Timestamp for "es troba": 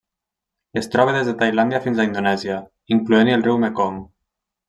0.79-1.13